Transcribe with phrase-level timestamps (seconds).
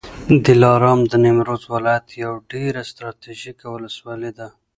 [0.45, 4.47] دلارام د نیمروز ولایت یوه ډېره ستراتیژیکه ولسوالي ده